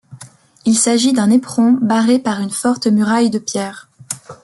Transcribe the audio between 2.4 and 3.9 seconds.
une forte muraille de pierre.